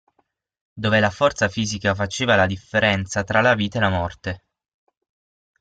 Dove 0.73 0.99
la 0.99 1.11
forza 1.11 1.47
fisica 1.47 1.93
faceva 1.93 2.33
la 2.35 2.47
differenza 2.47 3.23
tra 3.23 3.39
la 3.39 3.53
vita 3.53 3.77
e 3.77 3.81
la 3.81 3.89
morte. 3.89 4.43